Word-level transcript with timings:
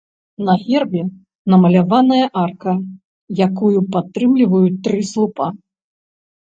На 0.45 0.53
гербе 0.61 1.03
намаляваная 1.55 2.23
арка, 2.45 2.73
якую 3.49 3.79
падтрымліваюць 3.93 4.75
тры 4.85 4.99
слупа. 5.15 5.57